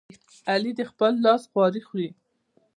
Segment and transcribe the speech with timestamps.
[0.51, 2.09] علي د خپل لاس خواري خوري.